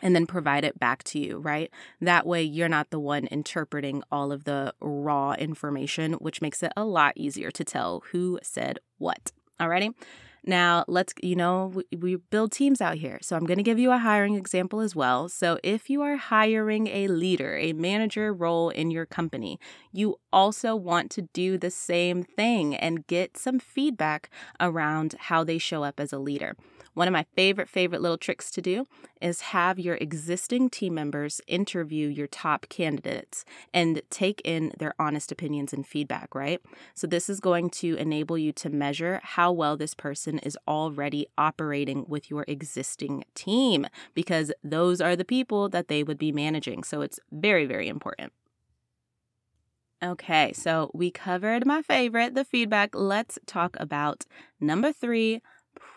and 0.00 0.14
then 0.14 0.26
provide 0.26 0.64
it 0.64 0.78
back 0.78 1.02
to 1.04 1.18
you, 1.18 1.38
right? 1.38 1.70
That 2.00 2.26
way 2.26 2.42
you're 2.42 2.68
not 2.68 2.90
the 2.90 3.00
one 3.00 3.26
interpreting 3.26 4.02
all 4.10 4.32
of 4.32 4.44
the 4.44 4.74
raw 4.80 5.32
information, 5.32 6.14
which 6.14 6.40
makes 6.40 6.62
it 6.62 6.72
a 6.76 6.84
lot 6.84 7.12
easier 7.16 7.50
to 7.50 7.64
tell 7.64 8.02
who 8.12 8.38
said 8.42 8.78
what. 8.98 9.32
Alrighty? 9.60 9.94
Now, 10.44 10.84
let's, 10.88 11.14
you 11.22 11.36
know, 11.36 11.66
we, 11.72 11.84
we 11.96 12.16
build 12.16 12.50
teams 12.50 12.80
out 12.80 12.96
here. 12.96 13.18
So 13.22 13.36
I'm 13.36 13.46
going 13.46 13.58
to 13.58 13.62
give 13.62 13.78
you 13.78 13.92
a 13.92 13.98
hiring 13.98 14.34
example 14.34 14.80
as 14.80 14.96
well. 14.96 15.28
So 15.28 15.58
if 15.62 15.88
you 15.88 16.02
are 16.02 16.16
hiring 16.16 16.88
a 16.88 17.06
leader, 17.06 17.56
a 17.56 17.72
manager 17.72 18.34
role 18.34 18.70
in 18.70 18.90
your 18.90 19.06
company, 19.06 19.60
you 19.92 20.16
also 20.32 20.74
want 20.74 21.12
to 21.12 21.22
do 21.32 21.58
the 21.58 21.70
same 21.70 22.24
thing 22.24 22.74
and 22.74 23.06
get 23.06 23.36
some 23.36 23.60
feedback 23.60 24.30
around 24.58 25.14
how 25.18 25.44
they 25.44 25.58
show 25.58 25.84
up 25.84 26.00
as 26.00 26.12
a 26.12 26.18
leader 26.18 26.56
One 26.94 27.08
of 27.08 27.12
my 27.12 27.24
favorite, 27.34 27.68
favorite 27.70 28.02
little 28.02 28.18
tricks 28.18 28.50
to 28.50 28.60
do 28.60 28.86
is 29.20 29.40
have 29.40 29.78
your 29.78 29.94
existing 29.96 30.68
team 30.68 30.94
members 30.94 31.40
interview 31.46 32.08
your 32.08 32.26
top 32.26 32.66
candidates 32.68 33.44
and 33.72 34.02
take 34.10 34.42
in 34.44 34.72
their 34.78 34.94
honest 34.98 35.32
opinions 35.32 35.72
and 35.72 35.86
feedback, 35.86 36.34
right? 36.34 36.60
So, 36.94 37.06
this 37.06 37.30
is 37.30 37.40
going 37.40 37.70
to 37.70 37.96
enable 37.96 38.36
you 38.36 38.52
to 38.52 38.68
measure 38.68 39.20
how 39.22 39.52
well 39.52 39.76
this 39.76 39.94
person 39.94 40.38
is 40.40 40.58
already 40.68 41.26
operating 41.38 42.04
with 42.08 42.30
your 42.30 42.44
existing 42.46 43.24
team 43.34 43.86
because 44.12 44.52
those 44.62 45.00
are 45.00 45.16
the 45.16 45.24
people 45.24 45.70
that 45.70 45.88
they 45.88 46.02
would 46.02 46.18
be 46.18 46.32
managing. 46.32 46.82
So, 46.84 47.00
it's 47.00 47.18
very, 47.30 47.64
very 47.64 47.88
important. 47.88 48.32
Okay, 50.02 50.52
so 50.52 50.90
we 50.92 51.12
covered 51.12 51.64
my 51.64 51.80
favorite, 51.80 52.34
the 52.34 52.44
feedback. 52.44 52.90
Let's 52.92 53.38
talk 53.46 53.76
about 53.78 54.26
number 54.60 54.92
three 54.92 55.40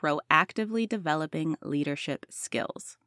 proactively 0.06 0.88
developing 0.88 1.58
leadership 1.62 2.26
skills. 2.30 2.98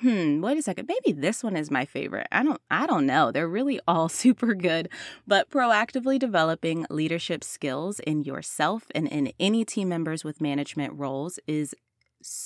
Hmm, 0.00 0.40
wait 0.40 0.56
a 0.56 0.62
second. 0.62 0.88
Maybe 0.88 1.18
this 1.18 1.42
one 1.42 1.56
is 1.56 1.72
my 1.72 1.84
favorite. 1.84 2.28
I 2.30 2.44
don't 2.44 2.60
I 2.70 2.86
don't 2.86 3.04
know. 3.04 3.32
They're 3.32 3.48
really 3.48 3.80
all 3.88 4.08
super 4.08 4.54
good. 4.54 4.88
But 5.26 5.50
proactively 5.50 6.18
developing 6.18 6.86
leadership 6.88 7.42
skills 7.42 8.00
in 8.00 8.22
yourself 8.22 8.84
and 8.94 9.08
in 9.08 9.32
any 9.40 9.64
team 9.64 9.88
members 9.88 10.24
with 10.24 10.40
management 10.40 10.94
roles 10.94 11.38
is 11.46 11.74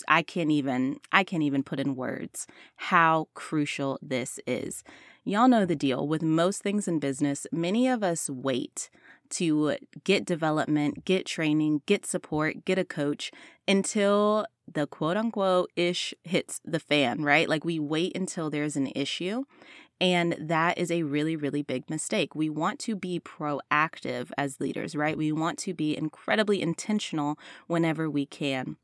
I 0.08 0.22
can't 0.22 0.50
even 0.50 0.98
I 1.12 1.24
can't 1.24 1.42
even 1.42 1.62
put 1.62 1.78
in 1.78 1.94
words 1.94 2.46
how 2.76 3.28
crucial 3.34 3.98
this 4.02 4.40
is. 4.46 4.82
Y'all 5.24 5.48
know 5.48 5.66
the 5.66 5.76
deal. 5.76 6.08
With 6.08 6.22
most 6.22 6.62
things 6.62 6.88
in 6.88 6.98
business, 6.98 7.46
many 7.52 7.86
of 7.86 8.02
us 8.02 8.28
wait 8.28 8.90
to 9.32 9.76
get 10.04 10.24
development, 10.24 11.04
get 11.04 11.26
training, 11.26 11.82
get 11.86 12.06
support, 12.06 12.64
get 12.64 12.78
a 12.78 12.84
coach 12.84 13.30
until 13.66 14.46
the 14.72 14.86
quote 14.86 15.16
unquote 15.16 15.70
ish 15.76 16.14
hits 16.24 16.60
the 16.64 16.80
fan, 16.80 17.22
right? 17.22 17.48
Like 17.48 17.64
we 17.64 17.78
wait 17.78 18.16
until 18.16 18.50
there's 18.50 18.76
an 18.76 18.88
issue. 18.94 19.44
And 20.00 20.36
that 20.40 20.78
is 20.78 20.90
a 20.90 21.04
really, 21.04 21.36
really 21.36 21.62
big 21.62 21.88
mistake. 21.88 22.34
We 22.34 22.50
want 22.50 22.80
to 22.80 22.96
be 22.96 23.20
proactive 23.20 24.30
as 24.36 24.60
leaders, 24.60 24.96
right? 24.96 25.16
We 25.16 25.30
want 25.30 25.58
to 25.60 25.74
be 25.74 25.96
incredibly 25.96 26.60
intentional 26.60 27.38
whenever 27.68 28.10
we 28.10 28.26
can. 28.26 28.76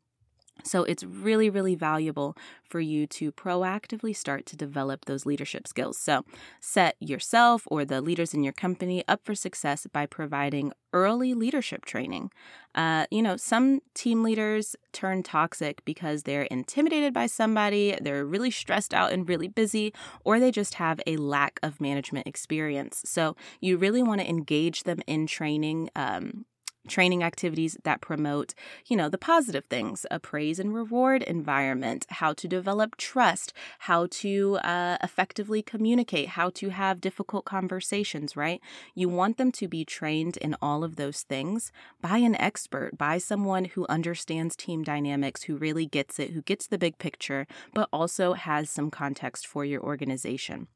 So 0.65 0.85
it's 0.85 1.05
really, 1.05 1.51
really 1.51 1.75
valuable 1.75 2.37
for 2.65 2.81
you 2.81 3.07
to 3.07 3.33
proactively 3.33 4.15
start 4.15 4.45
to 4.47 4.57
develop 4.57 5.05
those 5.07 5.25
leadership 5.25 5.67
skills. 5.67 5.97
So 5.99 6.25
set 6.61 6.97
yourself 7.01 7.63
or 7.67 7.85
the 7.85 8.01
leaders 8.01 8.35
in 8.35 8.45
your 8.45 8.53
company 8.53 9.05
up 9.09 9.21
for 9.25 9.35
success 9.35 9.87
by 9.91 10.07
providing 10.07 10.73
early 10.93 11.35
leadership 11.35 11.85
training. 11.85 12.31
Uh, 12.75 13.07
you 13.11 13.23
know, 13.23 13.37
some 13.37 13.81
team 13.95 14.23
leaders 14.23 14.77
turn 14.93 15.23
toxic 15.23 15.85
because 15.85 16.23
they're 16.23 16.43
intimidated 16.43 17.13
by 17.13 17.27
somebody, 17.27 17.97
they're 18.01 18.25
really 18.25 18.51
stressed 18.51 18.95
out 18.95 19.13
and 19.13 19.29
really 19.29 19.49
busy, 19.49 19.93
or 20.25 20.39
they 20.39 20.51
just 20.51 20.75
have 20.75 21.01
a 21.07 21.17
lack 21.17 21.59
of 21.63 21.81
management 21.81 22.27
experience. 22.27 23.03
So 23.05 23.37
you 23.61 23.77
really 23.77 24.03
want 24.03 24.21
to 24.21 24.29
engage 24.29 24.85
them 24.85 25.01
in 25.07 25.27
training. 25.27 25.91
Um, 25.97 26.45
training 26.89 27.23
activities 27.23 27.77
that 27.85 28.01
promote, 28.01 28.55
you 28.87 28.97
know, 28.97 29.09
the 29.09 29.19
positive 29.19 29.65
things, 29.67 30.07
a 30.11 30.19
praise 30.19 30.59
and 30.59 30.75
reward 30.75 31.23
environment, 31.23 32.07
how 32.09 32.33
to 32.33 32.49
develop 32.49 32.97
trust, 32.97 33.53
how 33.81 34.07
to 34.11 34.59
uh, 34.65 34.99
effectively 35.03 35.63
communicate, 35.63 36.29
how 36.31 36.51
to 36.51 36.71
have 36.71 37.01
difficult 37.01 37.45
conversations, 37.45 38.37
right? 38.37 38.61
You 38.95 39.09
want 39.09 39.37
them 39.37 39.53
to 39.53 39.69
be 39.69 39.85
trained 39.85 40.37
in 40.39 40.57
all 40.61 40.85
of 40.85 40.97
those 40.97 41.23
things 41.23 41.73
by 42.01 42.19
an 42.19 42.35
expert, 42.37 42.97
by 42.97 43.19
someone 43.19 43.67
who 43.67 43.87
understands 43.89 44.57
team 44.57 44.83
dynamics, 44.83 45.45
who 45.45 45.57
really 45.57 45.87
gets 45.87 46.19
it, 46.19 46.31
who 46.31 46.43
gets 46.43 46.67
the 46.67 46.79
big 46.79 46.99
picture, 46.99 47.47
but 47.75 47.89
also 47.93 48.33
has 48.33 48.71
some 48.71 48.91
context 48.91 49.47
for 49.47 49.65
your 49.65 49.83
organization. 49.83 50.69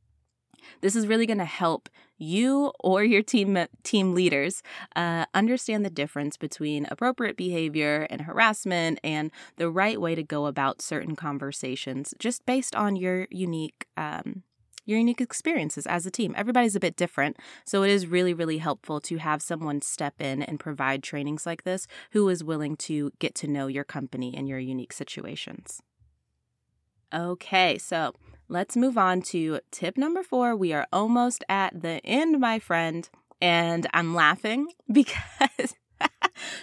This 0.81 0.97
is 0.97 1.07
really 1.07 1.27
going 1.27 1.39
to 1.39 1.45
help 1.45 1.89
you 2.19 2.73
or 2.81 3.05
your 3.05 3.23
team 3.23 3.59
team 3.83 4.15
leaders 4.15 4.63
uh, 4.95 5.27
understand 5.35 5.85
the 5.85 5.91
difference 5.91 6.37
between 6.37 6.87
appropriate 6.91 7.37
behavior 7.37 8.07
and 8.11 8.23
harassment 8.23 9.01
and 9.03 9.31
the 9.57 9.71
right 9.71 10.01
way 10.01 10.15
to 10.15 10.23
go 10.23 10.47
about 10.47 10.81
certain 10.81 11.17
conversations, 11.17 12.15
just 12.19 12.47
based 12.47 12.75
on 12.77 12.97
your 12.97 13.27
unique. 13.31 13.87
Um, 13.97 14.45
your 14.85 14.99
unique 14.99 15.21
experiences 15.21 15.87
as 15.87 16.07
a 16.07 16.11
team. 16.11 16.35
Everybody's 16.37 16.75
a 16.75 16.81
bit 16.81 16.97
different, 16.97 17.37
so 17.65 17.85
it 17.85 17.91
is 17.91 18.09
really, 18.09 18.35
really 18.35 18.59
helpful 18.59 19.01
to 19.03 19.19
have 19.19 19.41
someone 19.41 19.81
step 19.81 20.21
in 20.21 20.43
and 20.43 20.59
provide 20.59 21.05
trainings 21.05 21.47
like 21.47 21.63
this 21.63 21.87
who 22.11 22.29
is 22.29 22.43
willing 22.43 22.77
to 22.79 23.13
get 23.21 23.37
to 23.37 23.47
know 23.47 23.69
your 23.69 23.85
company 23.85 24.35
and 24.37 24.49
your 24.49 24.59
unique 24.59 24.93
situations. 24.93 25.83
Okay, 27.15 27.77
so 27.77 28.15
let's 28.49 28.75
move 28.75 28.97
on 28.97 29.21
to 29.23 29.61
tip 29.71 29.99
number 29.99 30.23
four. 30.23 30.57
We 30.57 30.73
are 30.73 30.87
almost 30.91 31.45
at 31.49 31.83
the 31.83 32.01
end, 32.07 32.41
my 32.41 32.59
friend. 32.59 33.09
And 33.41 33.87
I'm 33.93 34.15
laughing 34.15 34.69
because. 34.93 35.75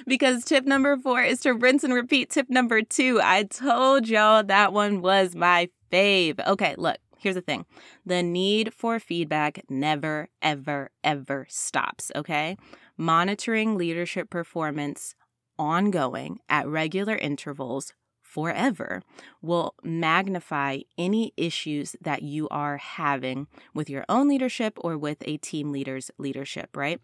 because 0.07 0.43
tip 0.43 0.65
number 0.65 0.97
four 0.97 1.21
is 1.21 1.41
to 1.41 1.53
rinse 1.53 1.83
and 1.83 1.93
repeat 1.93 2.31
tip 2.31 2.49
number 2.49 2.81
two. 2.81 3.19
I 3.23 3.43
told 3.43 4.09
y'all 4.09 4.43
that 4.43 4.73
one 4.73 5.01
was 5.01 5.35
my 5.35 5.69
fave. 5.91 6.45
Okay, 6.45 6.75
look, 6.77 6.97
here's 7.19 7.35
the 7.35 7.41
thing 7.41 7.65
the 8.05 8.23
need 8.23 8.73
for 8.73 8.99
feedback 8.99 9.63
never, 9.69 10.29
ever, 10.41 10.89
ever 11.03 11.45
stops, 11.47 12.11
okay? 12.15 12.57
Monitoring 12.97 13.77
leadership 13.77 14.29
performance 14.29 15.15
ongoing 15.57 16.39
at 16.49 16.67
regular 16.67 17.15
intervals 17.15 17.93
forever 18.29 19.01
will 19.41 19.73
magnify 19.83 20.79
any 20.97 21.33
issues 21.35 21.95
that 21.99 22.21
you 22.21 22.47
are 22.49 22.77
having 22.77 23.47
with 23.73 23.89
your 23.89 24.05
own 24.07 24.29
leadership 24.29 24.77
or 24.77 24.97
with 24.97 25.17
a 25.25 25.37
team 25.37 25.71
leader's 25.71 26.11
leadership, 26.19 26.77
right? 26.77 27.01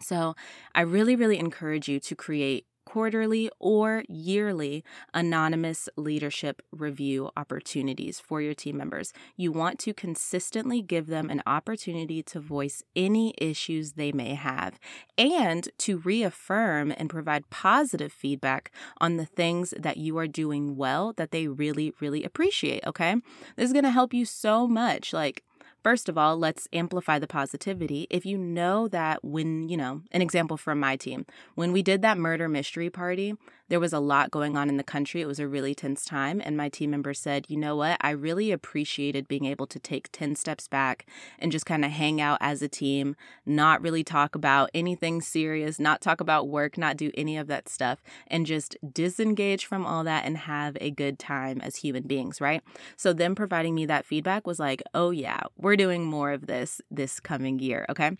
So, 0.00 0.34
I 0.74 0.82
really, 0.82 1.16
really 1.16 1.38
encourage 1.38 1.88
you 1.88 1.98
to 2.00 2.14
create 2.14 2.66
quarterly 2.88 3.50
or 3.58 4.02
yearly 4.08 4.82
anonymous 5.12 5.90
leadership 5.94 6.62
review 6.72 7.28
opportunities 7.36 8.18
for 8.18 8.40
your 8.40 8.54
team 8.54 8.78
members. 8.78 9.12
You 9.36 9.52
want 9.52 9.78
to 9.80 9.92
consistently 9.92 10.80
give 10.80 11.06
them 11.06 11.28
an 11.28 11.42
opportunity 11.46 12.22
to 12.22 12.40
voice 12.40 12.82
any 12.96 13.34
issues 13.36 13.92
they 13.92 14.10
may 14.10 14.32
have 14.32 14.80
and 15.18 15.68
to 15.76 15.98
reaffirm 15.98 16.94
and 16.96 17.10
provide 17.10 17.50
positive 17.50 18.10
feedback 18.10 18.72
on 19.02 19.18
the 19.18 19.26
things 19.26 19.74
that 19.78 19.98
you 19.98 20.16
are 20.16 20.26
doing 20.26 20.74
well 20.74 21.12
that 21.18 21.30
they 21.30 21.46
really, 21.46 21.92
really 22.00 22.24
appreciate. 22.24 22.86
Okay. 22.86 23.16
This 23.56 23.66
is 23.66 23.74
going 23.74 23.84
to 23.84 23.90
help 23.90 24.14
you 24.14 24.24
so 24.24 24.66
much. 24.66 25.12
Like, 25.12 25.42
First 25.82 26.08
of 26.08 26.18
all, 26.18 26.36
let's 26.36 26.68
amplify 26.72 27.18
the 27.18 27.26
positivity. 27.26 28.06
If 28.10 28.26
you 28.26 28.36
know 28.36 28.88
that 28.88 29.24
when, 29.24 29.68
you 29.68 29.76
know, 29.76 30.02
an 30.10 30.22
example 30.22 30.56
from 30.56 30.80
my 30.80 30.96
team, 30.96 31.24
when 31.54 31.72
we 31.72 31.82
did 31.82 32.02
that 32.02 32.18
murder 32.18 32.48
mystery 32.48 32.90
party, 32.90 33.34
there 33.68 33.80
was 33.80 33.92
a 33.92 34.00
lot 34.00 34.30
going 34.30 34.56
on 34.56 34.68
in 34.68 34.76
the 34.76 34.84
country. 34.84 35.20
It 35.20 35.26
was 35.26 35.38
a 35.38 35.48
really 35.48 35.74
tense 35.74 36.04
time. 36.04 36.40
And 36.44 36.56
my 36.56 36.68
team 36.68 36.90
member 36.90 37.14
said, 37.14 37.46
you 37.48 37.56
know 37.56 37.76
what? 37.76 37.98
I 38.00 38.10
really 38.10 38.50
appreciated 38.50 39.28
being 39.28 39.44
able 39.44 39.66
to 39.66 39.78
take 39.78 40.10
10 40.12 40.36
steps 40.36 40.68
back 40.68 41.06
and 41.38 41.52
just 41.52 41.66
kind 41.66 41.84
of 41.84 41.90
hang 41.90 42.20
out 42.20 42.38
as 42.40 42.62
a 42.62 42.68
team, 42.68 43.16
not 43.44 43.82
really 43.82 44.04
talk 44.04 44.34
about 44.34 44.70
anything 44.74 45.20
serious, 45.20 45.78
not 45.78 46.00
talk 46.00 46.20
about 46.20 46.48
work, 46.48 46.78
not 46.78 46.96
do 46.96 47.10
any 47.14 47.36
of 47.36 47.46
that 47.48 47.68
stuff, 47.68 48.02
and 48.26 48.46
just 48.46 48.76
disengage 48.92 49.66
from 49.66 49.86
all 49.86 50.04
that 50.04 50.24
and 50.24 50.38
have 50.38 50.76
a 50.80 50.90
good 50.90 51.18
time 51.18 51.60
as 51.60 51.76
human 51.76 52.04
beings, 52.04 52.40
right? 52.40 52.62
So, 52.96 53.12
them 53.12 53.34
providing 53.34 53.74
me 53.74 53.86
that 53.86 54.06
feedback 54.06 54.46
was 54.46 54.58
like, 54.58 54.82
oh, 54.94 55.10
yeah, 55.10 55.40
we're 55.56 55.76
doing 55.76 56.04
more 56.04 56.32
of 56.32 56.46
this 56.46 56.80
this 56.90 57.20
coming 57.20 57.58
year, 57.58 57.86
okay? 57.88 58.12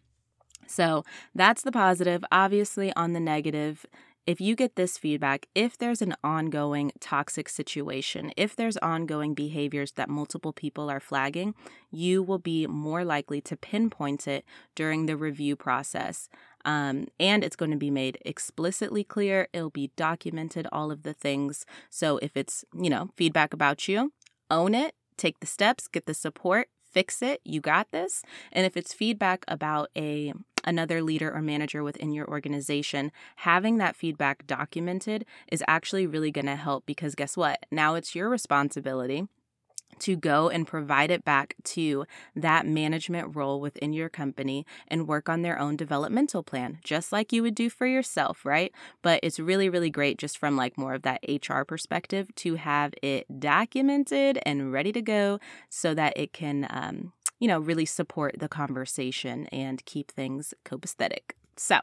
So 0.69 1.05
that's 1.35 1.63
the 1.63 1.73
positive. 1.73 2.25
Obviously, 2.31 2.93
on 2.95 3.13
the 3.13 3.21
negative, 3.21 3.87
if 4.29 4.43
you 4.43 4.55
get 4.55 4.77
this 4.77 4.99
feedback, 4.99 5.47
if 5.55 5.79
there's 5.79 6.03
an 6.03 6.15
ongoing 6.23 6.93
toxic 7.01 7.49
situation, 7.49 8.31
if 8.37 8.55
there's 8.55 8.77
ongoing 8.77 9.33
behaviors 9.33 9.93
that 9.93 10.11
multiple 10.11 10.53
people 10.53 10.91
are 10.91 11.01
flagging, 11.01 11.55
you 11.91 12.23
will 12.23 12.39
be 12.39 12.67
more 12.67 13.07
likely 13.07 13.41
to 13.41 13.57
pinpoint 13.57 14.29
it 14.29 14.45
during 14.75 15.07
the 15.07 15.17
review 15.17 15.57
process. 15.57 16.29
Um, 16.67 17.07
and 17.19 17.43
it's 17.43 17.57
going 17.57 17.71
to 17.71 17.79
be 17.79 17.91
made 17.91 18.19
explicitly 18.23 19.03
clear. 19.03 19.49
It'll 19.55 19.71
be 19.71 19.93
documented, 19.97 20.69
all 20.71 20.91
of 20.91 21.05
the 21.05 21.15
things. 21.15 21.65
So 21.89 22.19
if 22.19 22.37
it's, 22.37 22.67
you 22.79 22.91
know, 22.91 23.09
feedback 23.17 23.55
about 23.55 23.89
you, 23.89 24.13
own 24.51 24.75
it, 24.75 24.95
take 25.17 25.41
the 25.41 25.47
steps, 25.47 25.89
get 25.89 26.05
the 26.05 26.13
support, 26.13 26.69
fix 26.85 27.23
it. 27.23 27.41
You 27.45 27.63
got 27.63 27.93
this. 27.93 28.23
And 28.53 28.67
if 28.67 28.77
it's 28.77 28.93
feedback 28.93 29.47
about 29.49 29.89
a 29.97 30.35
another 30.69 31.03
leader 31.03 31.35
or 31.35 31.41
manager 31.41 31.83
within 31.83 32.13
your 32.13 32.29
organization, 32.29 33.11
having 33.37 33.79
that 33.79 33.97
feedback 33.97 34.47
documented 34.47 35.25
is 35.51 35.65
actually 35.67 36.07
really 36.07 36.31
going 36.31 36.47
to 36.47 36.57
help 36.57 36.85
because 36.85 37.15
guess 37.15 37.37
what? 37.37 37.65
Now 37.71 37.95
it's 37.95 38.15
your 38.15 38.29
responsibility 38.29 39.27
to 40.01 40.15
go 40.15 40.49
and 40.49 40.67
provide 40.67 41.11
it 41.11 41.25
back 41.25 41.57
to 41.65 42.05
that 42.37 42.67
management 42.67 43.35
role 43.35 43.61
within 43.61 43.93
your 43.93 44.09
company 44.09 44.65
and 44.87 45.09
work 45.09 45.29
on 45.29 45.43
their 45.43 45.59
own 45.59 45.77
developmental 45.77 46.43
plan, 46.43 46.79
just 46.85 47.11
like 47.11 47.33
you 47.33 47.43
would 47.43 47.55
do 47.55 47.69
for 47.69 47.87
yourself, 47.87 48.45
right? 48.45 48.73
But 49.03 49.21
it's 49.23 49.41
really, 49.41 49.69
really 49.69 49.91
great 49.91 50.19
just 50.19 50.39
from 50.39 50.57
like 50.57 50.79
more 50.79 50.95
of 50.95 51.03
that 51.03 51.25
HR 51.27 51.63
perspective 51.63 52.33
to 52.37 52.55
have 52.57 52.95
it 53.03 53.41
documented 53.41 54.39
and 54.45 54.73
ready 54.73 54.93
to 54.93 55.03
go 55.03 55.41
so 55.69 55.95
that 55.95 56.13
it 56.17 56.33
can, 56.33 56.67
um, 56.71 57.13
you 57.39 57.49
know, 57.49 57.59
really 57.59 57.87
support 57.87 58.37
the 58.39 58.49
conversation 58.49 59.47
and 59.47 59.85
keep 59.85 60.11
things 60.11 60.55
copacetic. 60.65 61.33
So, 61.57 61.81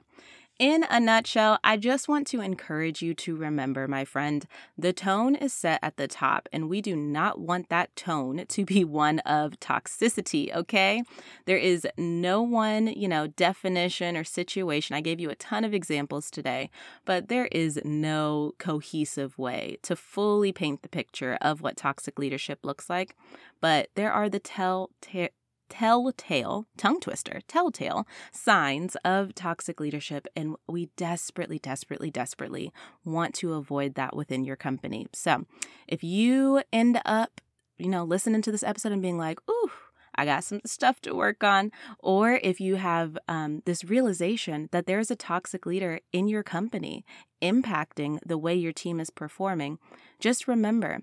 in 0.57 0.85
a 0.89 1.01
nutshell, 1.01 1.59
I 1.65 1.75
just 1.75 2.07
want 2.07 2.27
to 2.27 2.39
encourage 2.39 3.01
you 3.01 3.13
to 3.15 3.35
remember, 3.35 3.89
my 3.89 4.05
friend, 4.05 4.47
the 4.77 4.93
tone 4.93 5.35
is 5.35 5.51
set 5.51 5.81
at 5.83 5.97
the 5.97 6.07
top, 6.07 6.47
and 6.53 6.69
we 6.69 6.81
do 6.81 6.95
not 6.95 7.41
want 7.41 7.67
that 7.67 7.93
tone 7.97 8.45
to 8.47 8.63
be 8.63 8.83
one 8.85 9.19
of 9.19 9.59
toxicity, 9.59 10.55
okay? 10.55 11.03
There 11.43 11.57
is 11.57 11.85
no 11.97 12.41
one, 12.41 12.87
you 12.87 13.09
know, 13.09 13.27
definition 13.27 14.15
or 14.15 14.23
situation. 14.23 14.95
I 14.95 15.01
gave 15.01 15.19
you 15.19 15.29
a 15.29 15.35
ton 15.35 15.65
of 15.65 15.73
examples 15.73 16.31
today, 16.31 16.69
but 17.03 17.27
there 17.27 17.47
is 17.47 17.77
no 17.83 18.53
cohesive 18.57 19.37
way 19.37 19.77
to 19.81 19.97
fully 19.97 20.53
paint 20.53 20.83
the 20.83 20.89
picture 20.89 21.37
of 21.41 21.59
what 21.59 21.75
toxic 21.75 22.17
leadership 22.17 22.59
looks 22.63 22.89
like. 22.89 23.13
But 23.59 23.89
there 23.95 24.13
are 24.13 24.29
the 24.29 24.39
telltale 24.39 25.29
telltale, 25.69 26.65
tongue 26.77 26.99
twister, 26.99 27.41
telltale 27.47 28.07
signs 28.31 28.95
of 29.03 29.35
toxic 29.35 29.79
leadership. 29.79 30.27
And 30.35 30.55
we 30.67 30.89
desperately, 30.95 31.59
desperately, 31.59 32.11
desperately 32.11 32.71
want 33.03 33.33
to 33.35 33.53
avoid 33.53 33.95
that 33.95 34.15
within 34.15 34.43
your 34.43 34.55
company. 34.55 35.07
So 35.13 35.45
if 35.87 36.03
you 36.03 36.61
end 36.71 37.01
up, 37.05 37.41
you 37.77 37.89
know, 37.89 38.03
listening 38.03 38.41
to 38.43 38.51
this 38.51 38.63
episode 38.63 38.91
and 38.91 39.01
being 39.01 39.17
like, 39.17 39.39
ooh, 39.49 39.71
I 40.15 40.25
got 40.25 40.43
some 40.43 40.61
stuff 40.65 41.01
to 41.01 41.13
work 41.13 41.43
on. 41.43 41.71
Or 41.99 42.39
if 42.41 42.59
you 42.59 42.75
have 42.75 43.17
um, 43.27 43.61
this 43.65 43.83
realization 43.83 44.69
that 44.71 44.85
there's 44.85 45.11
a 45.11 45.15
toxic 45.15 45.65
leader 45.65 45.99
in 46.11 46.27
your 46.27 46.43
company 46.43 47.05
impacting 47.41 48.19
the 48.25 48.37
way 48.37 48.55
your 48.55 48.71
team 48.71 48.99
is 48.99 49.09
performing, 49.09 49.77
just 50.19 50.47
remember 50.47 51.01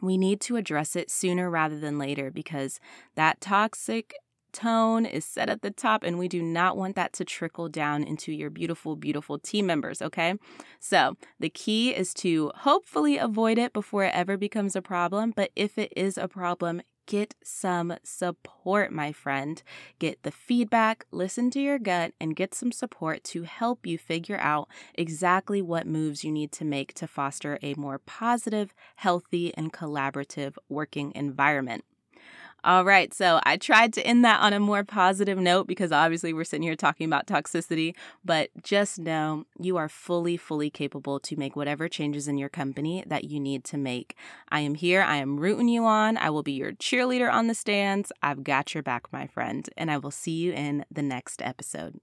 we 0.00 0.16
need 0.16 0.40
to 0.42 0.56
address 0.56 0.96
it 0.96 1.10
sooner 1.10 1.50
rather 1.50 1.78
than 1.78 1.98
later 1.98 2.30
because 2.30 2.80
that 3.14 3.40
toxic 3.40 4.14
tone 4.52 5.04
is 5.04 5.24
set 5.24 5.50
at 5.50 5.60
the 5.60 5.70
top 5.70 6.02
and 6.02 6.18
we 6.18 6.28
do 6.28 6.42
not 6.42 6.76
want 6.78 6.96
that 6.96 7.12
to 7.12 7.24
trickle 7.24 7.68
down 7.68 8.02
into 8.02 8.32
your 8.32 8.48
beautiful 8.48 8.96
beautiful 8.96 9.38
team 9.38 9.66
members 9.66 10.00
okay? 10.00 10.34
So 10.80 11.16
the 11.38 11.50
key 11.50 11.94
is 11.94 12.14
to 12.14 12.50
hopefully 12.54 13.18
avoid 13.18 13.58
it 13.58 13.74
before 13.74 14.04
it 14.04 14.14
ever 14.14 14.36
becomes 14.36 14.74
a 14.74 14.82
problem 14.82 15.32
but 15.36 15.50
if 15.54 15.76
it 15.76 15.92
is 15.94 16.16
a 16.16 16.28
problem 16.28 16.80
get 17.06 17.34
some 17.42 17.96
support, 18.02 18.92
my 18.92 19.12
friend. 19.12 19.62
Get 19.98 20.22
the 20.22 20.30
feedback, 20.30 21.06
listen 21.10 21.50
to 21.52 21.60
your 21.60 21.78
gut, 21.78 22.12
and 22.20 22.36
get 22.36 22.54
some 22.54 22.72
support 22.72 23.24
to 23.24 23.44
help 23.44 23.86
you 23.86 23.96
figure 23.98 24.38
out 24.38 24.68
exactly 24.94 25.62
what 25.62 25.86
moves 25.86 26.24
you 26.24 26.32
need 26.32 26.52
to 26.52 26.64
make 26.64 26.92
to 26.94 27.06
foster 27.06 27.58
a 27.62 27.74
more 27.74 27.98
positive, 27.98 28.74
healthy, 28.96 29.54
and 29.56 29.72
collaborative 29.72 30.56
working 30.68 31.12
environment. 31.14 31.84
All 32.64 32.84
right, 32.84 33.14
so 33.14 33.38
I 33.44 33.58
tried 33.58 33.92
to 33.92 34.04
end 34.04 34.24
that 34.24 34.40
on 34.40 34.52
a 34.52 34.58
more 34.58 34.82
positive 34.82 35.38
note 35.38 35.68
because 35.68 35.92
obviously 35.92 36.32
we're 36.32 36.42
sitting 36.42 36.64
here 36.64 36.74
talking 36.74 37.06
about 37.06 37.28
toxicity, 37.28 37.94
but 38.24 38.50
just 38.64 38.98
know 38.98 39.44
you 39.60 39.76
are 39.76 39.88
fully, 39.88 40.36
fully 40.36 40.68
capable 40.68 41.20
to 41.20 41.36
make 41.36 41.54
whatever 41.54 41.88
changes 41.88 42.26
in 42.26 42.38
your 42.38 42.48
company 42.48 43.04
that 43.06 43.24
you 43.24 43.38
need 43.38 43.62
to 43.64 43.76
make. 43.76 44.16
I 44.48 44.60
am 44.60 44.74
here, 44.74 45.02
I 45.02 45.16
am 45.16 45.38
rooting 45.38 45.68
you 45.68 45.84
on. 45.84 46.16
I 46.16 46.30
will 46.30 46.42
be 46.42 46.52
your 46.52 46.72
cheerleader 46.72 47.32
on 47.32 47.46
the 47.46 47.54
stands. 47.54 48.10
I've 48.20 48.42
got 48.42 48.74
your 48.74 48.82
back, 48.82 49.12
my 49.12 49.28
friend, 49.28 49.68
and 49.76 49.88
I 49.88 49.98
will 49.98 50.10
see 50.10 50.32
you 50.32 50.52
in 50.52 50.84
the 50.90 51.02
next 51.02 51.42
episode. 51.42 52.00